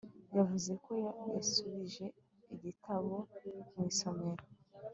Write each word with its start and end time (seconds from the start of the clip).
Yavuze 0.37 0.71
ko 0.85 0.93
yasubije 1.35 2.05
igitabo 2.53 3.15
mu 3.73 3.81
isomero 3.91 4.43